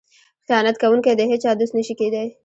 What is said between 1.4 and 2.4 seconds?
دوست نشي کیدی.